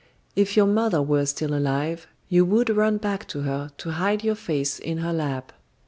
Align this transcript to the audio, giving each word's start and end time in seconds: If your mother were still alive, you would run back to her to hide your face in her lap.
If 0.35 0.57
your 0.57 0.65
mother 0.65 0.99
were 0.99 1.27
still 1.27 1.53
alive, 1.53 2.07
you 2.27 2.43
would 2.43 2.71
run 2.75 2.97
back 2.97 3.27
to 3.27 3.41
her 3.41 3.69
to 3.77 3.91
hide 3.91 4.23
your 4.23 4.33
face 4.33 4.79
in 4.79 4.97
her 4.97 5.13
lap. 5.13 5.53